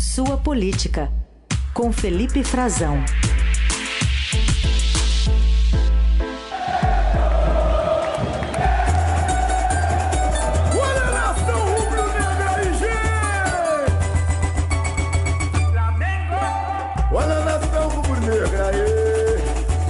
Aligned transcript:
Sua 0.00 0.38
Política, 0.38 1.12
com 1.74 1.92
Felipe 1.92 2.42
Frazão. 2.42 3.04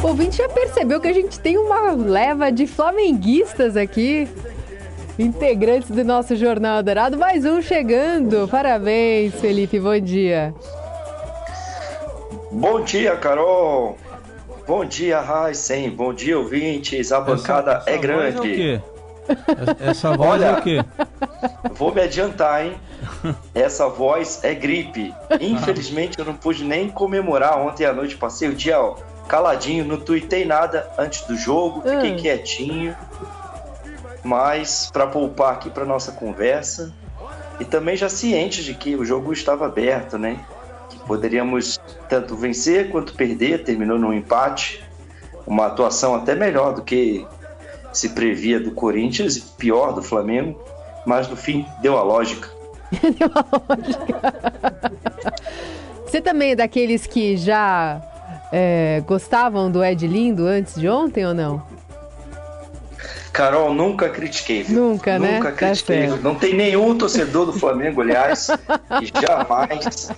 O 0.02 0.06
ouvinte 0.08 0.38
já 0.38 0.48
percebeu 0.48 1.00
que 1.00 1.06
a 1.06 1.12
gente 1.12 1.38
tem 1.38 1.56
uma 1.56 1.92
leva 1.92 2.50
de 2.50 2.66
flamenguistas 2.66 3.76
aqui 3.76 4.28
integrantes 5.20 5.90
do 5.90 6.02
nosso 6.02 6.34
Jornal 6.34 6.82
Dourado. 6.82 7.18
Mais 7.18 7.44
um 7.44 7.60
chegando. 7.60 8.48
Parabéns, 8.48 9.34
Felipe. 9.34 9.78
Bom 9.78 10.00
dia. 10.00 10.54
Bom 12.50 12.80
dia, 12.80 13.16
Carol. 13.16 13.98
Bom 14.66 14.84
dia, 14.84 15.20
Raíssen. 15.20 15.90
Bom 15.90 16.14
dia, 16.14 16.38
ouvintes. 16.38 17.12
A 17.12 17.20
bancada 17.20 17.72
essa, 17.72 17.80
essa 17.80 17.90
é 17.90 17.98
grande. 17.98 18.36
É 18.36 18.40
o 18.40 18.42
quê? 18.42 18.80
Essa 19.80 20.16
voz 20.16 20.30
Olha, 20.30 20.46
é 20.46 20.52
o 20.52 20.62
quê? 20.62 20.84
Vou 21.74 21.94
me 21.94 22.00
adiantar, 22.00 22.64
hein? 22.64 22.74
Essa 23.54 23.88
voz 23.88 24.42
é 24.42 24.54
gripe. 24.54 25.14
Infelizmente, 25.40 26.18
eu 26.18 26.24
não 26.24 26.34
pude 26.34 26.64
nem 26.64 26.88
comemorar 26.88 27.58
ontem 27.58 27.84
à 27.84 27.92
noite. 27.92 28.16
Passei 28.16 28.48
o 28.48 28.54
dia 28.54 28.80
ó, 28.80 28.96
caladinho, 29.28 29.84
não 29.84 29.98
tuitei 29.98 30.44
nada 30.44 30.90
antes 30.98 31.22
do 31.26 31.36
jogo, 31.36 31.82
fiquei 31.82 32.12
hum. 32.12 32.16
quietinho 32.16 32.96
mas 34.22 34.90
para 34.92 35.06
poupar 35.06 35.54
aqui 35.54 35.70
para 35.70 35.84
nossa 35.84 36.12
conversa 36.12 36.92
e 37.58 37.64
também 37.64 37.96
já 37.96 38.08
ciente 38.08 38.64
de 38.64 38.74
que 38.74 38.96
o 38.96 39.04
jogo 39.04 39.32
estava 39.32 39.66
aberto, 39.66 40.18
né? 40.18 40.44
Que 40.88 40.98
poderíamos 41.00 41.78
tanto 42.08 42.36
vencer 42.36 42.90
quanto 42.90 43.14
perder, 43.14 43.64
terminou 43.64 43.98
num 43.98 44.12
empate, 44.12 44.82
uma 45.46 45.66
atuação 45.66 46.14
até 46.14 46.34
melhor 46.34 46.74
do 46.74 46.82
que 46.82 47.26
se 47.92 48.10
previa 48.10 48.60
do 48.60 48.70
Corinthians 48.72 49.36
e 49.36 49.40
pior 49.58 49.92
do 49.92 50.02
Flamengo, 50.02 50.60
mas 51.04 51.28
no 51.28 51.36
fim 51.36 51.66
deu 51.82 51.98
a 51.98 52.02
lógica. 52.02 52.48
deu 52.92 53.30
a 53.34 53.74
lógica. 53.74 54.92
Você 56.06 56.20
também 56.20 56.52
é 56.52 56.56
daqueles 56.56 57.06
que 57.06 57.36
já 57.36 58.00
é, 58.50 59.02
gostavam 59.06 59.70
do 59.70 59.84
Ed 59.84 60.06
Lindo 60.06 60.44
antes 60.46 60.74
de 60.74 60.88
ontem 60.88 61.24
ou 61.24 61.32
não? 61.32 61.62
Carol, 63.32 63.72
nunca 63.72 64.08
critiquei. 64.08 64.62
Viu? 64.62 64.80
Nunca, 64.80 65.18
né? 65.18 65.36
Nunca 65.36 65.50
tá 65.50 65.56
critiquei. 65.56 66.08
Tá 66.08 66.16
não 66.16 66.34
tem 66.34 66.54
nenhum 66.54 66.96
torcedor 66.96 67.46
do 67.46 67.52
Flamengo, 67.52 68.00
aliás, 68.00 68.48
que 68.98 69.12
jamais 69.20 70.10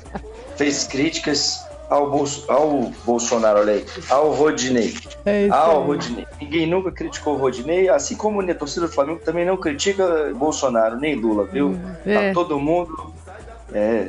fez 0.56 0.84
críticas 0.84 1.64
ao, 1.90 2.10
Bolso, 2.10 2.50
ao 2.50 2.90
Bolsonaro, 3.04 3.60
olha 3.60 3.74
aí, 3.74 3.86
ao 4.08 4.32
Rodinei. 4.32 4.94
É 5.26 5.48
ao 5.50 5.82
Rodinei. 5.82 6.26
Ninguém 6.40 6.66
nunca 6.66 6.90
criticou 6.90 7.34
o 7.34 7.38
Rodinei, 7.38 7.88
assim 7.88 8.16
como 8.16 8.40
a 8.40 8.54
torcida 8.54 8.86
do 8.86 8.92
Flamengo 8.92 9.20
também 9.22 9.44
não 9.44 9.56
critica 9.56 10.32
Bolsonaro, 10.34 10.98
nem 10.98 11.14
Lula, 11.14 11.44
viu? 11.44 11.68
Hum, 11.68 11.94
é. 12.06 12.28
Tá 12.28 12.34
todo 12.34 12.58
mundo. 12.58 13.12
É, 13.74 14.08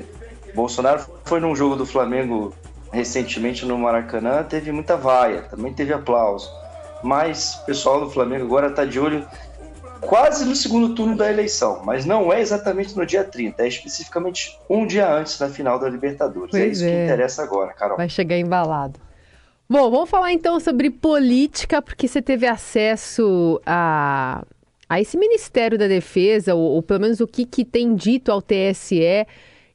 Bolsonaro 0.56 1.06
foi 1.26 1.40
num 1.40 1.56
jogo 1.56 1.76
do 1.76 1.86
Flamengo 1.86 2.54
recentemente 2.92 3.66
no 3.66 3.78
Maracanã, 3.78 4.44
teve 4.44 4.72
muita 4.72 4.96
vaia, 4.96 5.42
também 5.50 5.74
teve 5.74 5.94
aplauso 5.94 6.63
mas 7.04 7.56
o 7.62 7.66
pessoal 7.66 8.00
do 8.00 8.10
Flamengo 8.10 8.46
agora 8.46 8.68
está 8.68 8.86
de 8.86 9.00
olho 9.00 9.28
quase 10.02 10.46
no 10.46 10.56
segundo 10.56 10.94
turno 10.96 11.16
da 11.16 11.32
eleição, 11.32 11.82
mas 11.84 12.06
não 12.06 12.32
é 12.32 12.42
exatamente 12.42 12.96
no 12.96 13.06
dia 13.06 13.24
30, 13.24 13.64
é 13.64 13.68
especificamente 13.68 14.58
um 14.70 14.86
dia 14.86 15.12
antes 15.12 15.38
da 15.38 15.50
final 15.50 15.80
da 15.80 15.90
Libertadores. 15.90 16.52
Pois 16.52 16.64
é 16.64 16.68
isso 16.68 16.86
é. 16.86 16.90
que 16.90 17.04
interessa 17.06 17.44
agora, 17.44 17.74
Carol. 17.74 17.98
Vai 17.98 18.10
chegar 18.10 18.38
embalado. 18.38 19.00
Bom, 19.70 19.90
vamos 19.90 20.10
falar 20.10 20.32
então 20.32 20.60
sobre 20.60 20.90
política, 20.90 21.82
porque 21.82 22.08
você 22.08 22.22
teve 22.22 22.46
acesso 22.46 23.62
a, 23.66 24.44
a 24.90 25.02
esse 25.02 25.18
Ministério 25.18 25.78
da 25.78 25.88
Defesa, 25.88 26.54
ou, 26.54 26.74
ou 26.74 26.84
pelo 26.84 27.00
menos 27.00 27.20
o 27.22 27.28
que, 27.28 27.46
que 27.46 27.64
tem 27.64 27.96
dito 27.96 28.32
ao 28.32 28.42
TSE 28.42 29.26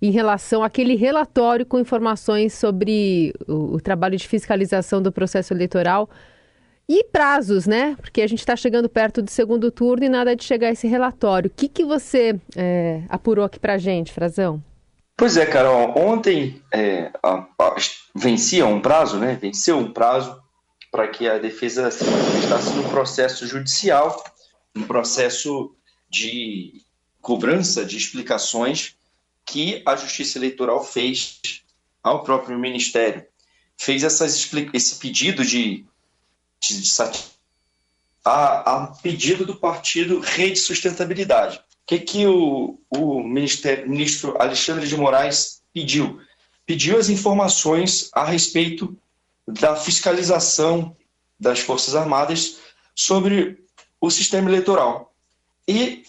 em 0.01 0.11
relação 0.11 0.63
àquele 0.63 0.95
relatório 0.95 1.67
com 1.67 1.79
informações 1.79 2.53
sobre 2.53 3.35
o, 3.49 3.75
o 3.75 3.81
trabalho 3.81 4.17
de 4.17 4.29
fiscalização 4.29 5.03
do 5.03 5.11
processo 5.11 5.53
eleitoral 5.53 6.09
e 6.89 7.05
prazos, 7.05 7.67
né? 7.67 7.95
Porque 8.01 8.23
a 8.23 8.27
gente 8.27 8.39
está 8.39 8.57
chegando 8.57 8.89
perto 8.89 9.21
do 9.21 9.31
segundo 9.31 9.71
turno 9.71 10.05
e 10.05 10.09
nada 10.09 10.35
de 10.35 10.43
chegar 10.43 10.71
esse 10.71 10.89
relatório. 10.89 11.51
O 11.51 11.55
que, 11.55 11.69
que 11.69 11.85
você 11.85 12.41
é, 12.57 13.03
apurou 13.11 13.45
aqui 13.45 13.61
para 13.61 13.77
gente, 13.77 14.13
Frazão? 14.13 14.63
Pois 15.15 15.37
é, 15.37 15.45
Carol. 15.45 15.93
Ontem 15.99 16.63
é, 16.73 17.11
a, 17.23 17.47
a, 17.59 17.77
vencia 18.15 18.65
um 18.65 18.81
prazo, 18.81 19.19
né? 19.19 19.39
Venceu 19.41 19.77
um 19.77 19.93
prazo 19.93 20.41
para 20.91 21.07
que 21.09 21.29
a 21.29 21.37
defesa 21.39 21.91
se 21.91 22.05
manifestasse 22.05 22.75
no 22.75 22.89
processo 22.89 23.47
judicial, 23.47 24.25
um 24.75 24.85
processo 24.85 25.75
de 26.09 26.81
cobrança 27.21 27.85
de 27.85 27.99
explicações 27.99 28.97
que 29.45 29.83
a 29.85 29.95
Justiça 29.97 30.39
Eleitoral 30.39 30.83
fez 30.83 31.41
ao 32.03 32.23
próprio 32.23 32.59
Ministério. 32.59 33.27
Fez 33.77 34.03
essas, 34.03 34.51
esse 34.73 34.99
pedido 34.99 35.45
de 35.45 35.85
a, 38.25 38.77
a 38.77 38.87
pedido 39.03 39.47
do 39.47 39.57
partido 39.57 40.21
Rede 40.21 40.59
Sustentabilidade. 40.59 41.59
O 41.59 41.61
que, 41.87 41.99
que 42.01 42.27
o, 42.27 42.79
o 42.91 43.23
ministro 43.23 44.41
Alexandre 44.41 44.87
de 44.87 44.97
Moraes 44.97 45.63
pediu? 45.73 46.21
Pediu 46.67 46.99
as 46.99 47.09
informações 47.09 48.11
a 48.13 48.25
respeito 48.25 48.97
da 49.47 49.75
fiscalização 49.75 50.95
das 51.41 51.61
Forças 51.61 51.95
Armadas 51.95 52.59
sobre 52.95 53.65
o 54.01 54.11
sistema 54.11 54.51
eleitoral. 54.51 55.15
E 55.67 56.03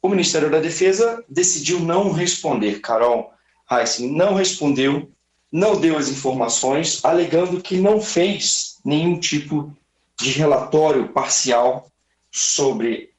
o 0.00 0.08
Ministério 0.08 0.50
da 0.50 0.60
Defesa 0.60 1.24
decidiu 1.28 1.80
não 1.80 2.12
responder. 2.12 2.80
Carol 2.80 3.32
Heissen 3.70 4.12
não 4.12 4.34
respondeu, 4.34 5.10
não 5.50 5.80
deu 5.80 5.96
as 5.96 6.08
informações, 6.08 7.04
alegando 7.04 7.60
que 7.60 7.78
não 7.78 8.00
fez 8.00 8.78
nenhum 8.84 9.18
tipo 9.18 9.74
de 9.74 9.83
relatório 10.20 11.08
parcial 11.12 11.90
sobre 12.30 13.10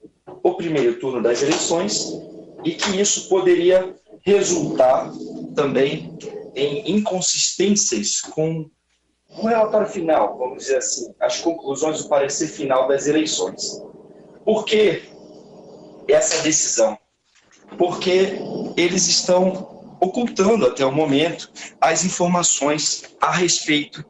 o 0.43 0.53
primeiro 0.55 0.99
turno 0.99 1.21
das 1.21 1.41
eleições 1.41 2.11
e 2.63 2.71
que 2.71 2.99
isso 2.99 3.29
poderia 3.29 3.95
resultar 4.21 5.11
também 5.55 6.17
em 6.55 6.91
inconsistências 6.91 8.21
com 8.21 8.69
o 9.29 9.47
relatório 9.47 9.87
final, 9.87 10.37
vamos 10.37 10.63
dizer 10.63 10.77
assim, 10.77 11.13
as 11.19 11.39
conclusões 11.39 12.01
do 12.01 12.09
parecer 12.09 12.47
final 12.47 12.87
das 12.87 13.07
eleições. 13.07 13.81
Por 14.43 14.63
que 14.65 15.03
essa 16.07 16.41
decisão? 16.41 16.97
Porque 17.77 18.39
eles 18.77 19.07
estão 19.07 19.95
ocultando 19.99 20.65
até 20.65 20.85
o 20.85 20.91
momento 20.91 21.51
as 21.81 22.05
informações 22.05 23.15
a 23.19 23.31
respeito 23.31 24.05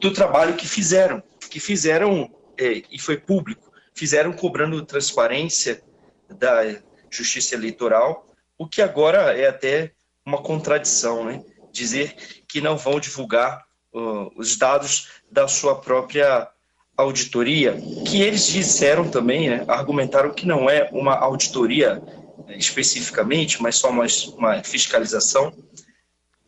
do 0.00 0.12
trabalho 0.12 0.54
que 0.54 0.66
fizeram 0.66 1.22
que 1.54 1.60
fizeram, 1.60 2.28
é, 2.58 2.82
e 2.90 2.98
foi 2.98 3.16
público, 3.16 3.72
fizeram 3.94 4.32
cobrando 4.32 4.84
transparência 4.84 5.80
da 6.28 6.80
justiça 7.08 7.54
eleitoral, 7.54 8.28
o 8.58 8.66
que 8.66 8.82
agora 8.82 9.38
é 9.38 9.46
até 9.46 9.92
uma 10.26 10.42
contradição, 10.42 11.24
né? 11.24 11.44
Dizer 11.70 12.16
que 12.48 12.60
não 12.60 12.76
vão 12.76 12.98
divulgar 12.98 13.64
uh, 13.92 14.32
os 14.34 14.56
dados 14.56 15.10
da 15.30 15.46
sua 15.46 15.80
própria 15.80 16.48
auditoria, 16.96 17.80
que 18.04 18.20
eles 18.20 18.48
disseram 18.48 19.08
também, 19.08 19.48
né, 19.48 19.64
argumentaram 19.68 20.34
que 20.34 20.46
não 20.48 20.68
é 20.68 20.88
uma 20.90 21.14
auditoria 21.14 22.02
né, 22.48 22.56
especificamente, 22.56 23.62
mas 23.62 23.76
só 23.76 23.90
uma, 23.90 24.06
uma 24.36 24.64
fiscalização, 24.64 25.52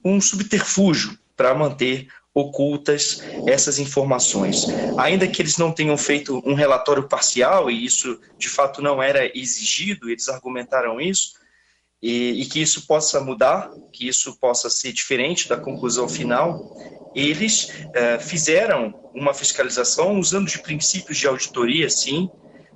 um 0.04 0.20
subterfúgio 0.20 1.16
para 1.36 1.54
manter 1.54 2.08
ocultas 2.36 3.22
essas 3.46 3.78
informações. 3.78 4.66
Ainda 4.98 5.26
que 5.26 5.40
eles 5.40 5.56
não 5.56 5.72
tenham 5.72 5.96
feito 5.96 6.42
um 6.44 6.52
relatório 6.52 7.08
parcial, 7.08 7.70
e 7.70 7.82
isso 7.82 8.20
de 8.36 8.46
fato 8.46 8.82
não 8.82 9.02
era 9.02 9.26
exigido, 9.34 10.10
eles 10.10 10.28
argumentaram 10.28 11.00
isso, 11.00 11.32
e, 12.02 12.42
e, 12.42 12.44
que 12.44 12.60
isso 12.60 12.86
possa 12.86 13.22
mudar, 13.22 13.70
que 13.90 14.06
isso 14.06 14.38
possa 14.38 14.68
ser 14.68 14.92
diferente 14.92 15.48
da 15.48 15.56
conclusão 15.56 16.06
final, 16.06 16.76
eles 17.14 17.70
uh, 17.70 18.20
fizeram 18.20 19.10
uma 19.14 19.32
fiscalização 19.32 20.18
usando 20.18 20.46
de 20.46 20.58
princípios 20.58 21.16
de 21.16 21.26
auditoria, 21.26 21.88
sim, 21.88 22.30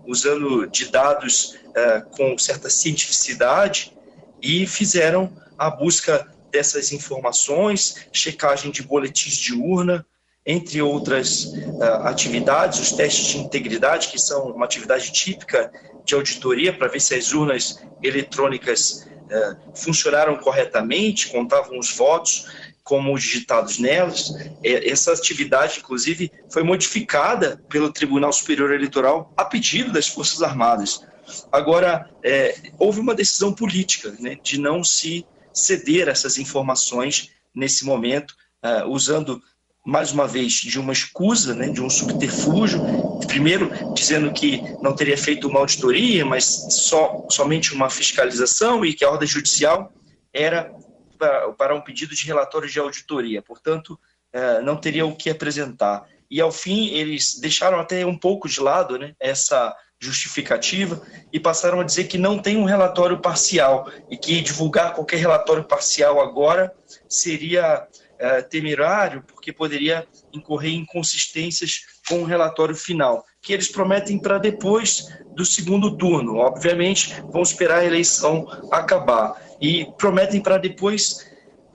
usando 0.06 0.66
de 0.68 0.86
dados 0.86 1.58
uh, 1.66 2.08
com 2.16 2.38
certa 2.38 2.70
cientificidade, 2.70 3.92
e 4.40 4.66
fizeram 4.66 5.30
a 5.58 5.68
busca 5.68 6.26
dessas 6.50 6.92
informações, 6.92 8.06
checagem 8.12 8.70
de 8.70 8.82
boletins 8.82 9.36
de 9.36 9.54
urna, 9.54 10.04
entre 10.44 10.80
outras 10.80 11.44
uh, 11.44 11.82
atividades, 12.04 12.80
os 12.80 12.92
testes 12.92 13.26
de 13.26 13.38
integridade, 13.38 14.08
que 14.08 14.18
são 14.18 14.50
uma 14.50 14.64
atividade 14.64 15.12
típica 15.12 15.70
de 16.04 16.14
auditoria 16.14 16.72
para 16.72 16.88
ver 16.88 17.00
se 17.00 17.14
as 17.14 17.32
urnas 17.32 17.82
eletrônicas 18.02 19.06
é, 19.30 19.56
funcionaram 19.74 20.36
corretamente, 20.36 21.28
contavam 21.28 21.78
os 21.78 21.94
votos 21.94 22.48
como 22.82 23.16
digitados 23.16 23.78
nelas. 23.78 24.34
É, 24.64 24.90
essa 24.90 25.12
atividade, 25.12 25.78
inclusive, 25.78 26.32
foi 26.50 26.64
modificada 26.64 27.62
pelo 27.68 27.92
Tribunal 27.92 28.32
Superior 28.32 28.72
Eleitoral 28.72 29.32
a 29.36 29.44
pedido 29.44 29.92
das 29.92 30.08
Forças 30.08 30.42
Armadas. 30.42 31.06
Agora, 31.52 32.10
é, 32.24 32.56
houve 32.76 32.98
uma 32.98 33.14
decisão 33.14 33.52
política 33.52 34.16
né, 34.18 34.36
de 34.42 34.58
não 34.58 34.82
se 34.82 35.24
ceder 35.52 36.08
essas 36.08 36.38
informações 36.38 37.30
nesse 37.54 37.84
momento, 37.84 38.34
uh, 38.64 38.88
usando 38.88 39.42
mais 39.84 40.12
uma 40.12 40.26
vez 40.26 40.52
de 40.52 40.78
uma 40.78 40.92
escusa, 40.92 41.54
né, 41.54 41.68
de 41.68 41.80
um 41.80 41.88
subterfúgio, 41.88 42.80
primeiro 43.26 43.70
dizendo 43.94 44.32
que 44.32 44.62
não 44.82 44.94
teria 44.94 45.16
feito 45.16 45.48
uma 45.48 45.60
auditoria, 45.60 46.24
mas 46.24 46.44
só 46.70 47.26
somente 47.30 47.72
uma 47.72 47.88
fiscalização 47.88 48.84
e 48.84 48.92
que 48.92 49.04
a 49.04 49.10
ordem 49.10 49.26
judicial 49.26 49.92
era 50.32 50.72
para, 51.18 51.52
para 51.52 51.74
um 51.74 51.80
pedido 51.80 52.14
de 52.14 52.26
relatório 52.26 52.68
de 52.68 52.78
auditoria, 52.78 53.42
portanto, 53.42 53.98
uh, 54.34 54.62
não 54.62 54.76
teria 54.76 55.06
o 55.06 55.16
que 55.16 55.30
apresentar. 55.30 56.06
E 56.30 56.40
ao 56.40 56.52
fim 56.52 56.88
eles 56.88 57.40
deixaram 57.40 57.80
até 57.80 58.04
um 58.06 58.16
pouco 58.16 58.48
de 58.48 58.60
lado 58.60 58.98
né, 58.98 59.14
essa 59.18 59.74
justificativa 60.00 61.02
e 61.30 61.38
passaram 61.38 61.78
a 61.78 61.84
dizer 61.84 62.04
que 62.04 62.16
não 62.16 62.38
tem 62.38 62.56
um 62.56 62.64
relatório 62.64 63.20
parcial 63.20 63.90
e 64.10 64.16
que 64.16 64.40
divulgar 64.40 64.94
qualquer 64.94 65.18
relatório 65.18 65.62
parcial 65.62 66.20
agora 66.20 66.74
seria 67.06 67.86
é, 68.18 68.40
temerário 68.40 69.22
porque 69.26 69.52
poderia 69.52 70.06
incorrer 70.32 70.72
em 70.72 70.78
inconsistências 70.78 71.82
com 72.08 72.22
o 72.22 72.24
relatório 72.24 72.74
final, 72.74 73.24
que 73.42 73.52
eles 73.52 73.68
prometem 73.68 74.18
para 74.18 74.38
depois 74.38 75.06
do 75.34 75.44
segundo 75.44 75.96
turno. 75.96 76.36
Obviamente, 76.36 77.14
vão 77.30 77.42
esperar 77.42 77.80
a 77.80 77.84
eleição 77.84 78.48
acabar 78.72 79.40
e 79.60 79.86
prometem 79.98 80.40
para 80.40 80.56
depois 80.56 81.30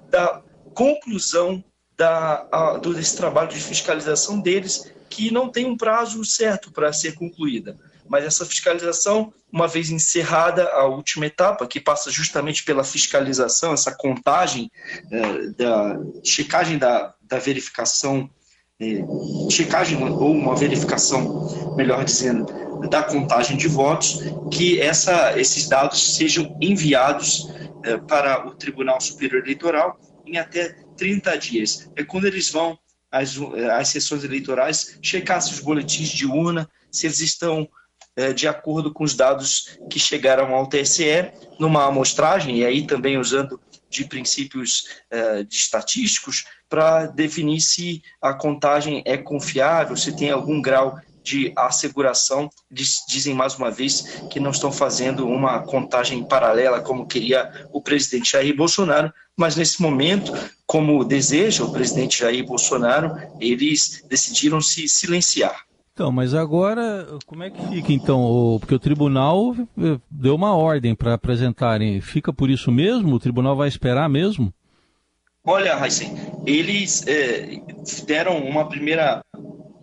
da 0.09 0.41
conclusão 0.73 1.63
da, 1.95 2.47
a, 2.51 2.77
desse 2.77 3.15
trabalho 3.15 3.49
de 3.49 3.59
fiscalização 3.59 4.39
deles, 4.39 4.91
que 5.09 5.31
não 5.31 5.49
tem 5.49 5.65
um 5.65 5.77
prazo 5.77 6.25
certo 6.25 6.71
para 6.71 6.91
ser 6.91 7.13
concluída 7.13 7.77
mas 8.07 8.23
essa 8.23 8.45
fiscalização, 8.45 9.33
uma 9.51 9.67
vez 9.67 9.89
encerrada 9.89 10.69
a 10.69 10.85
última 10.85 11.25
etapa, 11.25 11.67
que 11.67 11.79
passa 11.79 12.11
justamente 12.11 12.63
pela 12.63 12.83
fiscalização, 12.83 13.73
essa 13.73 13.93
contagem, 13.95 14.69
é, 15.11 15.47
da 15.49 15.99
checagem 16.23 16.77
da, 16.77 17.13
da 17.21 17.39
verificação, 17.39 18.29
é, 18.79 19.03
checagem 19.49 20.03
ou 20.03 20.31
uma 20.31 20.55
verificação, 20.55 21.75
melhor 21.75 22.03
dizendo, 22.03 22.45
da 22.89 23.01
contagem 23.03 23.57
de 23.57 23.67
votos, 23.67 24.19
que 24.51 24.79
essa, 24.79 25.39
esses 25.39 25.67
dados 25.67 26.15
sejam 26.15 26.57
enviados 26.61 27.49
é, 27.83 27.97
para 27.97 28.47
o 28.47 28.55
Tribunal 28.55 28.99
Superior 29.01 29.43
Eleitoral 29.43 29.99
em 30.25 30.37
até 30.37 30.75
30 30.97 31.37
dias. 31.37 31.89
É 31.95 32.03
quando 32.03 32.25
eles 32.25 32.49
vão 32.51 32.77
às, 33.11 33.35
às 33.77 33.89
sessões 33.89 34.23
eleitorais 34.23 34.97
checar 35.01 35.41
se 35.41 35.53
os 35.53 35.59
boletins 35.59 36.09
de 36.09 36.25
urna, 36.25 36.69
se 36.91 37.07
eles 37.07 37.19
estão 37.19 37.67
de 38.35 38.47
acordo 38.47 38.93
com 38.93 39.03
os 39.03 39.13
dados 39.13 39.77
que 39.89 39.99
chegaram 39.99 40.55
ao 40.55 40.67
TSE 40.67 41.31
numa 41.59 41.85
amostragem, 41.85 42.59
e 42.59 42.65
aí 42.65 42.87
também 42.87 43.17
usando 43.17 43.59
de 43.89 44.05
princípios 44.05 44.87
é, 45.09 45.43
de 45.43 45.55
estatísticos, 45.55 46.45
para 46.69 47.07
definir 47.07 47.61
se 47.61 48.01
a 48.21 48.33
contagem 48.33 49.01
é 49.05 49.17
confiável, 49.17 49.95
se 49.95 50.15
tem 50.15 50.31
algum 50.31 50.61
grau 50.61 50.99
de 51.23 51.51
asseguração. 51.55 52.49
Dizem 52.69 53.33
mais 53.33 53.55
uma 53.55 53.71
vez 53.71 54.01
que 54.29 54.39
não 54.39 54.51
estão 54.51 54.71
fazendo 54.71 55.27
uma 55.27 55.61
contagem 55.61 56.23
paralela 56.23 56.81
como 56.81 57.07
queria 57.07 57.67
o 57.73 57.81
presidente 57.81 58.33
Jair 58.33 58.55
Bolsonaro, 58.55 59.11
mas 59.35 59.55
nesse 59.55 59.81
momento, 59.81 60.31
como 60.65 61.03
deseja 61.03 61.63
o 61.63 61.71
presidente 61.71 62.19
Jair 62.19 62.45
Bolsonaro, 62.45 63.15
eles 63.39 64.03
decidiram 64.07 64.61
se 64.61 64.87
silenciar. 64.87 65.65
Então, 65.95 66.11
mas 66.11 66.33
agora, 66.33 67.07
como 67.25 67.41
é 67.41 67.49
que 67.49 67.67
fica 67.69 67.93
então? 67.93 68.57
Porque 68.59 68.75
o 68.75 68.79
tribunal 68.79 69.55
eh, 69.77 69.97
deu 70.11 70.35
uma 70.35 70.53
ordem 70.53 70.93
para 70.93 71.13
apresentarem. 71.13 72.01
Fica 72.01 72.33
por 72.33 72.49
isso 72.49 72.69
mesmo? 72.69 73.15
O 73.15 73.19
tribunal 73.19 73.55
vai 73.55 73.69
esperar 73.69 74.09
mesmo? 74.09 74.53
Olha, 75.41 75.73
Raíssen, 75.73 76.13
eles 76.45 77.07
é, 77.07 77.61
deram 78.05 78.39
uma 78.39 78.67
primeira 78.67 79.21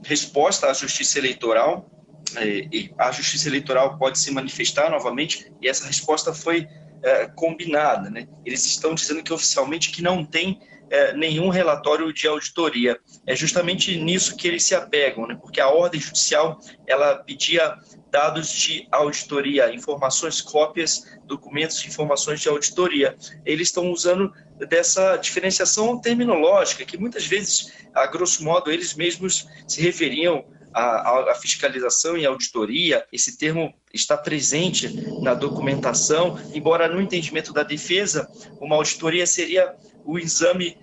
resposta 0.05 0.67
à 0.67 0.75
Justiça 0.75 1.19
Eleitoral. 1.19 1.91
É, 2.37 2.91
a 2.99 3.11
Justiça 3.11 3.49
Eleitoral 3.49 3.97
pode 3.97 4.19
se 4.19 4.31
manifestar 4.31 4.91
novamente 4.91 5.50
e 5.62 5.67
essa 5.67 5.87
resposta 5.87 6.35
foi 6.35 6.69
é, 7.02 7.26
combinada. 7.26 8.10
Né? 8.10 8.28
Eles 8.44 8.64
estão 8.64 8.94
dizendo 8.94 9.22
que 9.22 9.32
oficialmente 9.32 9.90
que 9.90 10.02
não 10.02 10.25
tem 10.25 10.60
é, 10.90 11.14
nenhum 11.14 11.49
relatório 11.49 12.12
de 12.12 12.28
auditoria. 12.28 12.99
É 13.26 13.34
justamente 13.34 13.96
nisso 13.96 14.37
que 14.37 14.46
eles 14.46 14.62
se 14.62 14.75
apegam, 14.75 15.26
né? 15.26 15.38
porque 15.40 15.60
a 15.60 15.69
ordem 15.69 16.00
judicial 16.00 16.60
ela 16.87 17.16
pedia 17.16 17.76
dados 18.10 18.50
de 18.50 18.87
auditoria, 18.93 19.75
informações, 19.75 20.43
cópias, 20.43 21.19
documentos, 21.25 21.84
informações 21.87 22.40
de 22.40 22.49
auditoria. 22.49 23.16
Eles 23.46 23.69
estão 23.69 23.90
usando 23.90 24.31
dessa 24.69 25.16
diferenciação 25.16 25.98
terminológica, 25.98 26.84
que 26.84 26.98
muitas 26.98 27.26
vezes, 27.26 27.72
a 27.94 28.06
grosso 28.06 28.44
modo, 28.44 28.70
eles 28.70 28.94
mesmos 28.94 29.48
se 29.66 29.81
referiam 29.81 30.44
à, 30.74 31.34
fiscalização 31.40 32.16
e 32.16 32.26
auditoria. 32.26 33.06
Esse 33.12 33.36
termo 33.36 33.72
está 33.92 34.16
presente 34.16 34.88
na 35.20 35.34
documentação, 35.34 36.38
embora 36.54 36.88
no 36.88 37.00
entendimento 37.00 37.52
da 37.52 37.62
defesa, 37.62 38.28
uma 38.60 38.76
auditoria 38.76 39.26
seria 39.26 39.74
o 40.04 40.19
exame 40.19 40.76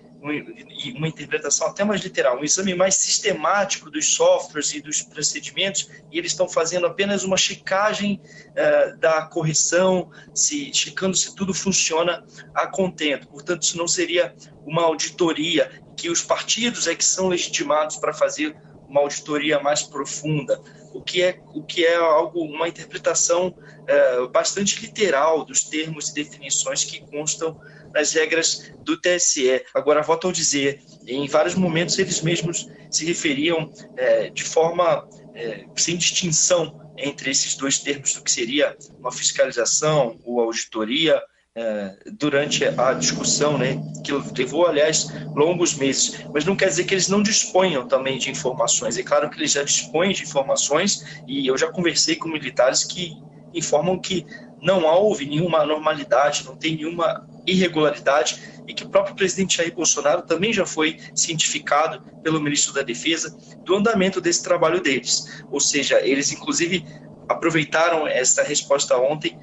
uma 0.94 1.08
interpretação 1.08 1.66
até 1.66 1.82
mais 1.82 2.02
literal, 2.02 2.38
um 2.38 2.44
exame 2.44 2.74
mais 2.74 2.94
sistemático 2.94 3.90
dos 3.90 4.14
softwares 4.14 4.72
e 4.74 4.80
dos 4.82 5.00
procedimentos, 5.00 5.88
e 6.12 6.18
eles 6.18 6.32
estão 6.32 6.48
fazendo 6.48 6.86
apenas 6.86 7.24
uma 7.24 7.36
checagem 7.36 8.20
uh, 8.50 8.98
da 8.98 9.22
correção, 9.22 10.10
se 10.34 10.72
checando 10.74 11.16
se 11.16 11.34
tudo 11.34 11.54
funciona 11.54 12.24
a 12.54 12.66
contento. 12.66 13.28
Portanto, 13.28 13.62
isso 13.62 13.78
não 13.78 13.88
seria 13.88 14.34
uma 14.66 14.82
auditoria 14.82 15.70
que 15.96 16.10
os 16.10 16.22
partidos 16.22 16.86
é 16.86 16.94
que 16.94 17.04
são 17.04 17.28
legitimados 17.28 17.96
para 17.96 18.12
fazer 18.12 18.56
uma 18.90 19.00
auditoria 19.00 19.60
mais 19.60 19.82
profunda, 19.82 20.60
o 20.92 21.00
que 21.00 21.22
é 21.22 21.40
o 21.54 21.62
que 21.62 21.86
é 21.86 21.96
algo 21.96 22.42
uma 22.42 22.68
interpretação 22.68 23.48
uh, 23.48 24.28
bastante 24.28 24.80
literal 24.80 25.44
dos 25.44 25.62
termos 25.62 26.08
e 26.08 26.14
definições 26.14 26.84
que 26.84 27.00
constam 27.06 27.58
nas 27.94 28.12
regras 28.12 28.72
do 28.80 28.96
TSE. 29.00 29.64
Agora, 29.72 30.02
volto 30.02 30.28
a 30.28 30.32
dizer, 30.32 30.82
em 31.06 31.26
vários 31.28 31.54
momentos 31.54 31.98
eles 31.98 32.20
mesmos 32.20 32.68
se 32.90 33.04
referiam 33.04 33.72
é, 33.96 34.30
de 34.30 34.44
forma 34.44 35.08
é, 35.34 35.64
sem 35.76 35.96
distinção 35.96 36.92
entre 36.96 37.30
esses 37.30 37.54
dois 37.54 37.78
termos 37.78 38.14
do 38.14 38.22
que 38.22 38.30
seria 38.30 38.76
uma 38.98 39.10
fiscalização 39.10 40.18
ou 40.24 40.40
auditoria, 40.40 41.20
é, 41.54 41.96
durante 42.12 42.64
a 42.64 42.92
discussão, 42.92 43.58
né, 43.58 43.82
que 44.04 44.12
levou, 44.12 44.66
aliás, 44.66 45.08
longos 45.34 45.74
meses. 45.74 46.24
Mas 46.32 46.44
não 46.44 46.54
quer 46.54 46.68
dizer 46.68 46.84
que 46.84 46.94
eles 46.94 47.08
não 47.08 47.22
disponham 47.22 47.86
também 47.88 48.18
de 48.18 48.30
informações. 48.30 48.96
É 48.96 49.02
claro 49.02 49.28
que 49.28 49.36
eles 49.36 49.52
já 49.52 49.62
dispõem 49.62 50.12
de 50.12 50.22
informações 50.22 51.22
e 51.26 51.46
eu 51.46 51.58
já 51.58 51.70
conversei 51.70 52.16
com 52.16 52.28
militares 52.28 52.84
que 52.84 53.16
informam 53.52 53.98
que 53.98 54.24
não 54.62 54.84
houve 54.84 55.26
nenhuma 55.26 55.58
anormalidade, 55.58 56.44
não 56.44 56.54
tem 56.54 56.76
nenhuma 56.76 57.28
irregularidade 57.46 58.38
e 58.68 58.74
que 58.74 58.84
o 58.84 58.88
próprio 58.88 59.16
presidente 59.16 59.56
Jair 59.56 59.74
Bolsonaro 59.74 60.22
também 60.22 60.52
já 60.52 60.64
foi 60.64 60.98
cientificado 61.14 62.00
pelo 62.22 62.40
ministro 62.40 62.72
da 62.72 62.82
Defesa 62.82 63.36
do 63.64 63.74
andamento 63.74 64.20
desse 64.20 64.42
trabalho 64.42 64.80
deles. 64.80 65.42
Ou 65.50 65.58
seja, 65.58 66.00
eles 66.00 66.30
inclusive 66.30 66.84
aproveitaram 67.28 68.06
essa 68.06 68.42
resposta 68.42 68.96
ontem 68.96 69.36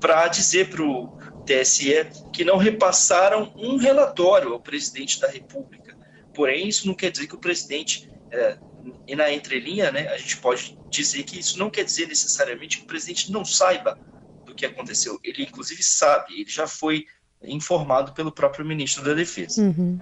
para 0.00 0.26
dizer 0.26 0.68
para 0.70 0.82
o 0.82 1.12
TSE 1.44 2.06
que 2.32 2.44
não 2.44 2.56
repassaram 2.56 3.52
um 3.56 3.76
relatório 3.76 4.52
ao 4.52 4.60
presidente 4.60 5.20
da 5.20 5.28
República. 5.28 5.96
Porém, 6.34 6.68
isso 6.68 6.86
não 6.86 6.94
quer 6.94 7.10
dizer 7.10 7.26
que 7.26 7.34
o 7.34 7.38
presidente, 7.38 8.10
é, 8.30 8.56
e 9.06 9.14
na 9.14 9.30
entrelinha, 9.32 9.90
né, 9.90 10.08
a 10.08 10.16
gente 10.16 10.38
pode 10.38 10.78
dizer 10.88 11.22
que 11.24 11.38
isso 11.38 11.58
não 11.58 11.70
quer 11.70 11.84
dizer 11.84 12.08
necessariamente 12.08 12.78
que 12.78 12.84
o 12.84 12.86
presidente 12.86 13.30
não 13.30 13.44
saiba 13.44 13.98
do 14.46 14.54
que 14.54 14.64
aconteceu. 14.64 15.18
Ele, 15.22 15.42
inclusive, 15.42 15.82
sabe, 15.82 16.40
ele 16.40 16.50
já 16.50 16.66
foi 16.66 17.06
informado 17.42 18.12
pelo 18.12 18.32
próprio 18.32 18.64
ministro 18.64 19.04
da 19.04 19.14
Defesa. 19.14 19.62
Uhum. 19.62 19.98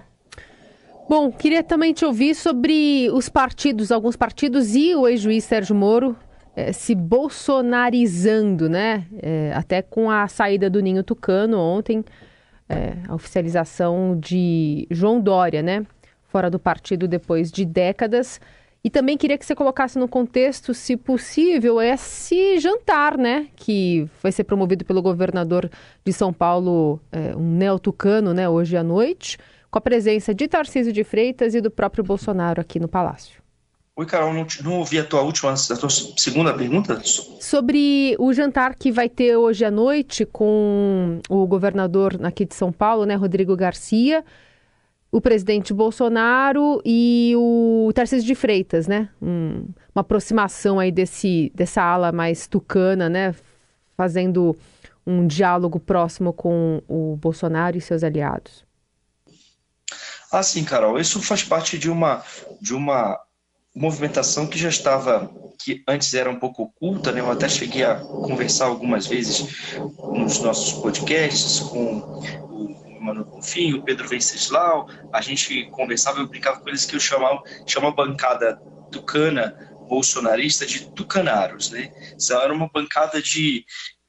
Bom, 1.09 1.31
queria 1.31 1.63
também 1.63 1.91
te 1.93 2.05
ouvir 2.05 2.35
sobre 2.35 3.09
os 3.11 3.27
partidos, 3.27 3.91
alguns 3.91 4.15
partidos 4.15 4.75
e 4.75 4.95
o 4.95 5.07
ex-juiz 5.07 5.43
Sérgio 5.43 5.75
Moro 5.75 6.15
eh, 6.55 6.73
se 6.73 6.93
bolsonarizando, 6.95 8.69
né? 8.69 9.05
Eh, 9.21 9.51
até 9.55 9.81
com 9.81 10.09
a 10.09 10.27
saída 10.27 10.69
do 10.69 10.81
Ninho 10.81 11.03
Tucano 11.03 11.59
ontem, 11.59 12.03
eh, 12.69 12.95
a 13.07 13.15
oficialização 13.15 14.17
de 14.19 14.87
João 14.91 15.19
Dória, 15.19 15.61
né? 15.61 15.85
Fora 16.23 16.49
do 16.49 16.59
partido 16.59 17.07
depois 17.07 17.51
de 17.51 17.65
décadas. 17.65 18.39
E 18.83 18.89
também 18.89 19.15
queria 19.15 19.37
que 19.37 19.45
você 19.45 19.53
colocasse 19.53 19.99
no 19.99 20.07
contexto, 20.07 20.73
se 20.73 20.97
possível, 20.97 21.79
esse 21.79 22.57
jantar, 22.57 23.15
né, 23.15 23.47
que 23.55 24.09
vai 24.23 24.31
ser 24.31 24.43
promovido 24.43 24.83
pelo 24.83 25.03
governador 25.03 25.69
de 26.03 26.11
São 26.11 26.33
Paulo, 26.33 26.99
é, 27.11 27.35
um 27.35 27.57
neotucano, 27.57 28.33
né, 28.33 28.49
hoje 28.49 28.75
à 28.75 28.83
noite, 28.83 29.37
com 29.69 29.77
a 29.77 29.81
presença 29.81 30.33
de 30.33 30.47
Tarcísio 30.47 30.91
de 30.91 31.03
Freitas 31.03 31.53
e 31.53 31.61
do 31.61 31.69
próprio 31.69 32.03
Bolsonaro 32.03 32.59
aqui 32.59 32.79
no 32.79 32.87
Palácio. 32.87 33.40
Oi, 33.93 34.05
Carol, 34.05 34.33
não, 34.33 34.47
não 34.63 34.79
ouvi 34.79 34.97
a 34.97 35.03
tua 35.03 35.21
última, 35.21 35.51
a 35.53 35.75
tua 35.75 35.89
segunda 35.89 36.53
pergunta? 36.53 37.01
Sobre 37.03 38.15
o 38.17 38.33
jantar 38.33 38.75
que 38.75 38.89
vai 38.89 39.09
ter 39.09 39.35
hoje 39.35 39.65
à 39.65 39.71
noite 39.71 40.25
com 40.25 41.19
o 41.29 41.45
governador 41.45 42.17
aqui 42.23 42.45
de 42.45 42.55
São 42.55 42.71
Paulo, 42.71 43.05
né, 43.05 43.15
Rodrigo 43.15 43.55
Garcia, 43.55 44.23
o 45.11 45.19
presidente 45.19 45.73
Bolsonaro 45.73 46.81
e 46.85 47.33
o 47.35 47.91
Tarcísio 47.93 48.25
de 48.25 48.33
Freitas, 48.33 48.87
né? 48.87 49.09
Um, 49.21 49.67
uma 49.93 49.99
aproximação 50.01 50.79
aí 50.79 50.89
desse, 50.89 51.51
dessa 51.53 51.83
ala 51.83 52.13
mais 52.13 52.47
tucana, 52.47 53.09
né? 53.09 53.35
Fazendo 53.97 54.55
um 55.05 55.27
diálogo 55.27 55.81
próximo 55.81 56.31
com 56.31 56.81
o 56.87 57.17
Bolsonaro 57.17 57.77
e 57.77 57.81
seus 57.81 58.05
aliados. 58.05 58.63
Ah, 60.31 60.41
sim, 60.41 60.63
Carol. 60.63 60.97
Isso 60.97 61.21
faz 61.21 61.43
parte 61.43 61.77
de 61.77 61.89
uma, 61.89 62.23
de 62.61 62.73
uma 62.73 63.19
movimentação 63.75 64.47
que 64.47 64.57
já 64.57 64.69
estava, 64.69 65.31
que 65.63 65.83
antes 65.87 66.13
era 66.13 66.29
um 66.29 66.39
pouco 66.39 66.63
oculta, 66.63 67.11
né? 67.11 67.21
Eu 67.21 67.31
até 67.31 67.47
cheguei 67.47 67.83
a 67.83 67.95
conversar 67.95 68.65
algumas 68.65 69.07
vezes 69.07 69.75
nos 70.03 70.39
nossos 70.39 70.73
podcasts 70.73 71.59
com 71.59 72.21
Mano 72.99 73.25
Bonfim, 73.25 73.73
o 73.73 73.83
Pedro 73.83 74.07
Venceslau, 74.07 74.87
a 75.11 75.21
gente 75.21 75.65
conversava, 75.71 76.19
eu 76.19 76.27
brincava 76.27 76.59
com 76.59 76.69
eles 76.69 76.85
que 76.85 76.95
eu 76.95 76.99
chamava, 76.99 77.41
chamava 77.65 77.95
bancada 77.95 78.61
tucana 78.91 79.57
bolsonarista 79.87 80.65
de 80.65 80.89
tucanaros, 80.91 81.69
né? 81.69 81.91
Isso 82.17 82.33
era 82.33 82.53
uma 82.53 82.69
bancada 82.69 83.21
de 83.21 83.65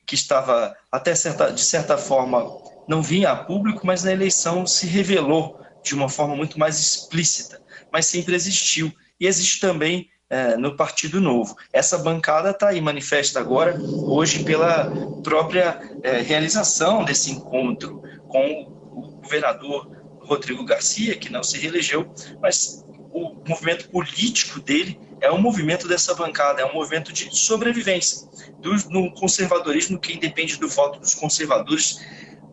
que 0.07 0.15
estava 0.15 0.77
até 0.93 1.15
certa, 1.15 1.51
de 1.51 1.61
certa 1.61 1.97
forma 1.99 2.47
não 2.87 3.03
vinha 3.03 3.31
a 3.31 3.37
público, 3.37 3.85
mas 3.85 4.05
na 4.05 4.13
eleição 4.13 4.67
se 4.67 4.87
revelou 4.87 5.59
de 5.83 5.95
uma 5.95 6.09
forma 6.09 6.37
muito 6.37 6.59
mais 6.59 6.79
explícita, 6.79 7.61
mas 7.91 8.07
sempre 8.07 8.35
existiu 8.35 8.93
e 9.23 9.27
existe 9.29 9.61
também 9.61 10.11
é, 10.29 10.57
no 10.57 10.77
Partido 10.77 11.21
Novo. 11.21 11.57
Essa 11.73 11.97
bancada 11.97 12.51
está 12.51 12.71
aí 12.71 12.81
manifesta 12.81 13.39
agora, 13.39 13.81
hoje, 13.81 14.43
pela 14.43 14.91
própria 15.23 15.81
é, 16.03 16.21
realização 16.21 17.05
desse 17.05 17.31
encontro 17.31 18.03
com 18.27 18.65
governador 19.23 19.89
Rodrigo 20.23 20.65
Garcia, 20.65 21.15
que 21.15 21.31
não 21.31 21.45
se 21.45 21.57
reelegeu, 21.57 22.13
mas 22.41 22.85
o 23.13 23.37
movimento 23.47 23.89
político 23.91 24.59
dele 24.59 24.99
é 25.21 25.31
um 25.31 25.41
movimento 25.41 25.87
dessa 25.87 26.17
bancada, 26.17 26.61
é 26.61 26.65
um 26.65 26.75
movimento 26.75 27.13
de 27.13 27.31
sobrevivência. 27.37 28.29
Do, 28.59 28.75
no 28.91 29.15
conservadorismo, 29.15 30.01
quem 30.01 30.19
depende 30.19 30.59
do 30.59 30.69
voto 30.69 30.99
dos 30.99 31.15
conservadores 31.15 32.01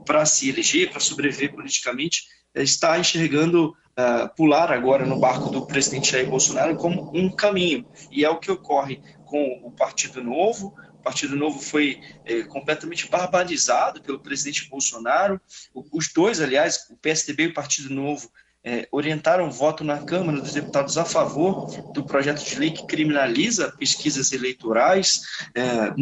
para 0.05 0.23
se 0.23 0.49
eleger, 0.49 0.91
para 0.91 0.99
sobreviver 0.99 1.51
politicamente, 1.51 2.25
está 2.53 2.99
enxergando 2.99 3.73
uh, 3.99 4.29
pular 4.35 4.71
agora 4.71 5.05
no 5.05 5.19
barco 5.19 5.49
do 5.49 5.65
presidente 5.65 6.11
Jair 6.11 6.29
Bolsonaro 6.29 6.75
como 6.75 7.11
um 7.13 7.29
caminho. 7.29 7.85
E 8.11 8.23
é 8.23 8.29
o 8.29 8.39
que 8.39 8.51
ocorre 8.51 9.01
com 9.25 9.61
o 9.63 9.71
Partido 9.71 10.23
Novo, 10.23 10.73
o 10.99 11.01
Partido 11.01 11.35
Novo 11.35 11.59
foi 11.59 12.01
é, 12.25 12.43
completamente 12.43 13.09
barbarizado 13.09 14.01
pelo 14.01 14.19
presidente 14.19 14.69
Bolsonaro. 14.69 15.39
Os 15.93 16.11
dois, 16.11 16.41
aliás, 16.41 16.87
o 16.89 16.97
PSDB 16.97 17.43
e 17.43 17.47
o 17.47 17.53
Partido 17.53 17.93
Novo, 17.93 18.29
é, 18.61 18.85
orientaram 18.91 19.47
o 19.47 19.51
voto 19.51 19.85
na 19.85 19.99
Câmara 19.99 20.41
dos 20.41 20.53
Deputados 20.53 20.97
a 20.97 21.05
favor 21.05 21.67
do 21.93 22.03
projeto 22.03 22.43
de 22.43 22.59
lei 22.59 22.71
que 22.71 22.85
criminaliza 22.85 23.71
pesquisas 23.79 24.33
eleitorais, 24.33 25.21
é, 25.55 25.93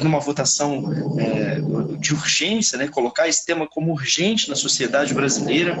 numa 0.00 0.18
votação 0.18 0.84
de 2.00 2.14
urgência, 2.14 2.78
né, 2.78 2.88
colocar 2.88 3.28
esse 3.28 3.44
tema 3.44 3.68
como 3.68 3.92
urgente 3.92 4.48
na 4.48 4.56
sociedade 4.56 5.12
brasileira, 5.12 5.76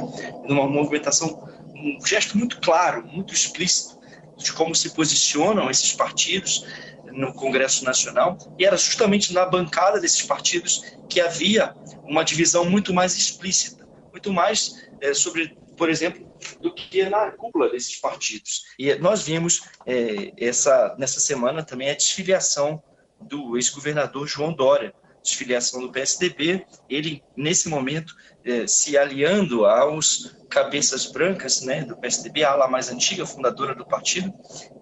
numa 0.46 0.68
movimentação, 0.68 1.47
um 1.78 2.04
gesto 2.04 2.36
muito 2.36 2.60
claro, 2.60 3.06
muito 3.06 3.32
explícito 3.32 3.98
de 4.36 4.52
como 4.52 4.74
se 4.74 4.90
posicionam 4.90 5.70
esses 5.70 5.92
partidos 5.92 6.64
no 7.12 7.32
Congresso 7.32 7.84
Nacional, 7.84 8.38
e 8.58 8.64
era 8.64 8.76
justamente 8.76 9.32
na 9.32 9.44
bancada 9.44 10.00
desses 10.00 10.22
partidos 10.22 10.84
que 11.08 11.20
havia 11.20 11.74
uma 12.04 12.22
divisão 12.22 12.64
muito 12.64 12.92
mais 12.92 13.16
explícita, 13.16 13.88
muito 14.12 14.32
mais 14.32 14.88
é, 15.00 15.12
sobre, 15.14 15.56
por 15.76 15.90
exemplo, 15.90 16.28
do 16.60 16.72
que 16.72 17.08
na 17.08 17.32
cúpula 17.32 17.68
desses 17.70 17.96
partidos. 17.96 18.64
E 18.78 18.94
nós 18.96 19.22
vimos 19.22 19.62
é, 19.86 20.32
essa 20.36 20.94
nessa 20.98 21.18
semana 21.18 21.62
também 21.62 21.90
a 21.90 21.94
desfiliação 21.94 22.82
do 23.20 23.56
ex-governador 23.56 24.26
João 24.28 24.52
Dória, 24.52 24.94
desfiliação 25.22 25.80
do 25.80 25.90
PSDB, 25.90 26.64
ele 26.88 27.22
nesse 27.36 27.68
momento 27.68 28.14
é, 28.48 28.66
se 28.66 28.96
aliando 28.96 29.66
aos 29.66 30.34
cabeças 30.48 31.04
brancas 31.06 31.60
né, 31.60 31.82
do 31.82 31.96
PSDB, 31.96 32.42
a 32.42 32.52
ala 32.52 32.66
mais 32.66 32.90
antiga, 32.90 33.26
fundadora 33.26 33.74
do 33.74 33.84
partido, 33.84 34.32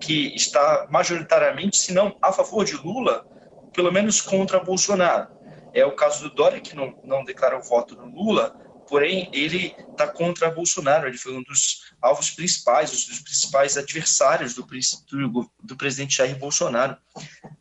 que 0.00 0.34
está 0.36 0.86
majoritariamente, 0.88 1.76
se 1.76 1.92
não 1.92 2.16
a 2.22 2.32
favor 2.32 2.64
de 2.64 2.76
Lula, 2.76 3.26
pelo 3.72 3.92
menos 3.92 4.20
contra 4.20 4.60
Bolsonaro. 4.60 5.34
É 5.74 5.84
o 5.84 5.96
caso 5.96 6.28
do 6.28 6.34
Dória, 6.34 6.60
que 6.60 6.76
não, 6.76 6.94
não 7.02 7.24
declarou 7.24 7.60
voto 7.60 7.96
no 7.96 8.06
Lula, 8.06 8.56
porém 8.88 9.28
ele 9.32 9.74
está 9.90 10.06
contra 10.06 10.50
Bolsonaro. 10.50 11.06
Ele 11.06 11.18
foi 11.18 11.36
um 11.36 11.42
dos 11.42 11.92
alvos 12.00 12.30
principais, 12.30 12.90
um 12.90 13.10
dos 13.10 13.20
principais 13.20 13.76
adversários 13.76 14.54
do, 14.54 14.66
do, 15.10 15.50
do, 15.62 15.76
presidente 15.76 16.16
Jair 16.16 16.38
Bolsonaro 16.38 16.96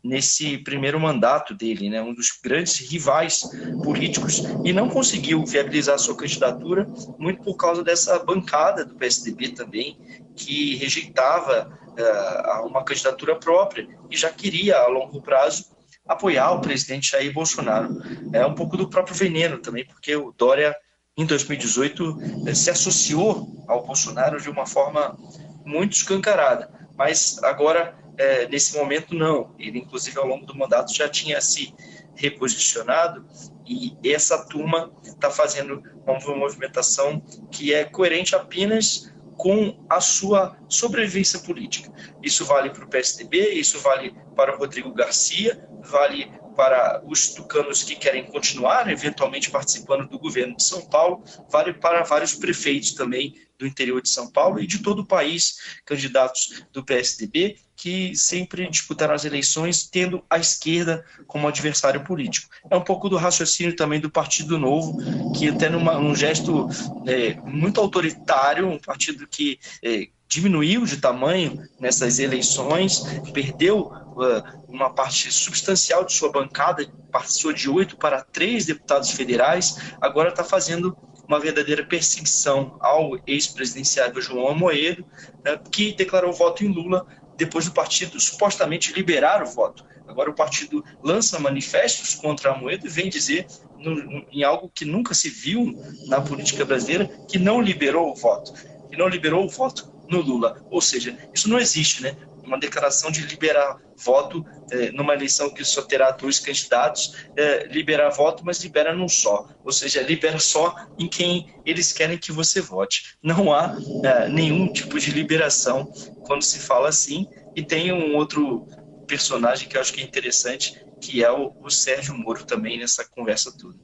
nesse 0.02 0.58
primeiro 0.58 1.00
mandato 1.00 1.54
dele, 1.54 1.88
né, 1.88 2.00
um 2.00 2.14
dos 2.14 2.38
grandes 2.42 2.78
rivais 2.78 3.42
políticos, 3.82 4.42
e 4.64 4.72
não 4.72 4.88
conseguiu 4.88 5.44
viabilizar 5.44 5.98
sua 5.98 6.16
candidatura, 6.16 6.86
muito 7.18 7.42
por 7.42 7.56
causa 7.56 7.82
dessa 7.82 8.18
bancada 8.18 8.84
do 8.84 8.94
PSDB 8.94 9.50
também, 9.50 9.98
que 10.36 10.76
rejeitava 10.76 11.78
uh, 11.98 12.66
uma 12.66 12.84
candidatura 12.84 13.36
própria 13.36 13.88
e 14.10 14.16
já 14.16 14.30
queria, 14.30 14.76
a 14.76 14.86
longo 14.86 15.20
prazo, 15.22 15.76
apoiar 16.06 16.52
o 16.52 16.60
presidente 16.60 17.10
Jair 17.10 17.32
Bolsonaro. 17.32 18.00
É 18.32 18.46
um 18.46 18.54
pouco 18.54 18.76
do 18.76 18.88
próprio 18.88 19.16
veneno 19.16 19.58
também, 19.58 19.84
porque 19.84 20.14
o 20.14 20.32
Dória 20.32 20.76
em 21.16 21.24
2018 21.24 22.18
eh, 22.46 22.54
se 22.54 22.70
associou 22.70 23.64
ao 23.66 23.86
Bolsonaro 23.86 24.40
de 24.40 24.50
uma 24.50 24.66
forma 24.66 25.18
muito 25.64 25.94
escancarada, 25.94 26.70
mas 26.96 27.42
agora 27.42 27.96
é, 28.18 28.46
nesse 28.48 28.76
momento 28.76 29.14
não. 29.14 29.54
Ele 29.58 29.78
inclusive 29.78 30.18
ao 30.18 30.26
longo 30.26 30.44
do 30.44 30.54
mandato 30.54 30.94
já 30.94 31.08
tinha 31.08 31.40
se 31.40 31.74
reposicionado 32.14 33.26
e 33.66 33.96
essa 34.04 34.44
turma 34.46 34.92
está 35.02 35.30
fazendo 35.30 35.82
uma 36.06 36.36
movimentação 36.36 37.20
que 37.50 37.74
é 37.74 37.84
coerente 37.84 38.34
apenas 38.34 39.12
com 39.36 39.84
a 39.88 40.00
sua 40.00 40.56
sobrevivência 40.68 41.40
política. 41.40 41.92
Isso 42.22 42.44
vale 42.44 42.70
para 42.70 42.84
o 42.84 42.88
PSDB, 42.88 43.50
isso 43.54 43.78
vale 43.80 44.14
para 44.34 44.54
o 44.54 44.58
Rodrigo 44.58 44.94
Garcia, 44.94 45.66
vale 45.82 46.30
para 46.56 47.02
os 47.04 47.34
tucanos 47.34 47.82
que 47.82 47.94
querem 47.94 48.24
continuar 48.24 48.90
eventualmente 48.90 49.50
participando 49.50 50.08
do 50.08 50.18
governo 50.18 50.56
de 50.56 50.64
São 50.64 50.86
Paulo, 50.86 51.22
vale 51.50 51.74
para 51.74 52.02
vários 52.02 52.34
prefeitos 52.34 52.92
também 52.92 53.34
do 53.58 53.66
interior 53.66 54.02
de 54.02 54.08
São 54.08 54.30
Paulo 54.30 54.60
e 54.60 54.66
de 54.66 54.80
todo 54.80 55.00
o 55.00 55.06
país, 55.06 55.58
candidatos 55.84 56.64
do 56.72 56.84
PSDB, 56.84 57.56
que 57.76 58.16
sempre 58.16 58.68
disputaram 58.68 59.14
as 59.14 59.24
eleições 59.24 59.86
tendo 59.86 60.24
a 60.30 60.38
esquerda 60.38 61.04
como 61.26 61.46
adversário 61.46 62.02
político. 62.04 62.48
É 62.70 62.76
um 62.76 62.82
pouco 62.82 63.08
do 63.08 63.16
raciocínio 63.16 63.76
também 63.76 64.00
do 64.00 64.10
Partido 64.10 64.58
Novo, 64.58 64.98
que 65.36 65.48
até 65.48 65.68
numa, 65.68 65.98
num 65.98 66.14
gesto 66.14 66.68
é, 67.06 67.34
muito 67.44 67.80
autoritário, 67.80 68.68
um 68.68 68.78
partido 68.78 69.26
que 69.26 69.58
é, 69.82 70.08
diminuiu 70.28 70.84
de 70.84 70.96
tamanho 70.96 71.62
nessas 71.78 72.18
eleições, 72.18 73.02
perdeu 73.32 73.92
uh, 73.92 74.66
uma 74.68 74.90
parte 74.90 75.30
substancial 75.30 76.04
de 76.04 76.12
sua 76.12 76.30
bancada, 76.30 76.86
passou 77.10 77.52
de 77.52 77.70
oito 77.70 77.96
para 77.96 78.22
três 78.22 78.66
deputados 78.66 79.10
federais, 79.10 79.76
agora 80.00 80.30
está 80.30 80.42
fazendo 80.42 80.96
uma 81.28 81.40
verdadeira 81.40 81.84
perseguição 81.84 82.76
ao 82.80 83.18
ex-presidenciável 83.26 84.20
João 84.20 84.48
Amoedo, 84.48 85.04
né, 85.44 85.58
que 85.70 85.92
declarou 85.92 86.32
voto 86.32 86.64
em 86.64 86.68
Lula 86.68 87.06
depois 87.36 87.66
do 87.66 87.72
partido 87.72 88.18
supostamente 88.20 88.92
liberar 88.92 89.42
o 89.42 89.46
voto. 89.46 89.84
Agora 90.06 90.30
o 90.30 90.34
partido 90.34 90.84
lança 91.02 91.38
manifestos 91.38 92.14
contra 92.14 92.52
Amoedo 92.52 92.86
e 92.86 92.90
vem 92.90 93.08
dizer, 93.08 93.46
no, 93.76 94.24
em 94.30 94.44
algo 94.44 94.70
que 94.72 94.84
nunca 94.84 95.14
se 95.14 95.28
viu 95.28 95.74
na 96.06 96.20
política 96.20 96.64
brasileira, 96.64 97.06
que 97.28 97.38
não 97.38 97.60
liberou 97.60 98.12
o 98.12 98.14
voto. 98.14 98.52
Que 98.88 98.96
não 98.96 99.08
liberou 99.08 99.44
o 99.44 99.48
voto 99.48 99.95
no 100.08 100.20
Lula. 100.20 100.64
Ou 100.70 100.80
seja, 100.80 101.16
isso 101.34 101.48
não 101.48 101.58
existe, 101.58 102.02
né? 102.02 102.16
uma 102.46 102.58
declaração 102.58 103.10
de 103.10 103.22
liberar 103.22 103.78
voto 103.96 104.44
é, 104.70 104.90
numa 104.92 105.14
eleição 105.14 105.52
que 105.52 105.64
só 105.64 105.82
terá 105.82 106.10
dois 106.12 106.38
candidatos, 106.38 107.14
é, 107.36 107.66
liberar 107.66 108.10
voto, 108.10 108.44
mas 108.44 108.62
libera 108.62 108.94
num 108.94 109.08
só, 109.08 109.48
ou 109.64 109.72
seja, 109.72 110.00
libera 110.02 110.38
só 110.38 110.74
em 110.98 111.08
quem 111.08 111.52
eles 111.64 111.92
querem 111.92 112.18
que 112.18 112.32
você 112.32 112.60
vote. 112.60 113.16
Não 113.22 113.52
há 113.52 113.76
é, 114.04 114.28
nenhum 114.28 114.72
tipo 114.72 114.98
de 114.98 115.10
liberação 115.10 115.90
quando 116.24 116.42
se 116.42 116.58
fala 116.58 116.88
assim, 116.88 117.26
e 117.54 117.62
tem 117.62 117.92
um 117.92 118.14
outro 118.14 118.66
personagem 119.06 119.68
que 119.68 119.76
eu 119.76 119.80
acho 119.80 119.92
que 119.92 120.00
é 120.00 120.04
interessante, 120.04 120.84
que 121.00 121.22
é 121.22 121.30
o, 121.30 121.52
o 121.60 121.70
Sérgio 121.70 122.16
Moro 122.16 122.44
também 122.44 122.78
nessa 122.78 123.04
conversa 123.04 123.52
toda. 123.56 123.76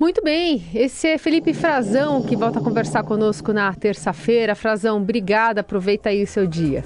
Muito 0.00 0.22
bem, 0.24 0.66
esse 0.74 1.08
é 1.08 1.18
Felipe 1.18 1.52
Frazão 1.52 2.22
que 2.22 2.34
volta 2.34 2.58
a 2.58 2.62
conversar 2.62 3.02
conosco 3.02 3.52
na 3.52 3.74
terça-feira. 3.74 4.54
Frazão, 4.54 4.96
obrigada, 4.96 5.60
aproveita 5.60 6.08
aí 6.08 6.22
o 6.22 6.26
seu 6.26 6.46
dia. 6.46 6.82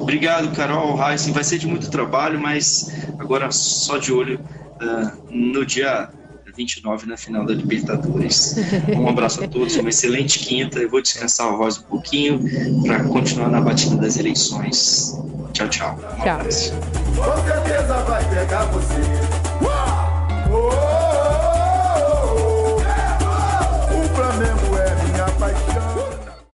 Obrigado, 0.00 0.50
Carol, 0.56 0.98
Heisen. 0.98 1.34
Vai 1.34 1.44
ser 1.44 1.58
de 1.58 1.66
muito 1.66 1.90
trabalho, 1.90 2.40
mas 2.40 2.90
agora 3.18 3.50
só 3.50 3.98
de 3.98 4.10
olho 4.10 4.40
uh, 4.80 5.12
no 5.30 5.66
dia 5.66 6.08
29 6.56 7.06
na 7.06 7.18
final 7.18 7.44
da 7.44 7.52
Libertadores. 7.52 8.56
Um 8.96 9.06
abraço 9.06 9.44
a 9.44 9.48
todos, 9.48 9.76
uma 9.76 9.90
excelente 9.90 10.38
quinta. 10.38 10.78
Eu 10.78 10.88
vou 10.88 11.02
descansar 11.02 11.46
a 11.48 11.56
voz 11.56 11.76
um 11.76 11.82
pouquinho 11.82 12.40
para 12.86 13.04
continuar 13.04 13.50
na 13.50 13.60
batida 13.60 13.96
das 13.96 14.16
eleições. 14.16 15.14
Tchau, 15.52 15.68
tchau. 15.68 15.98
Um 16.18 16.22
tchau. 16.22 16.38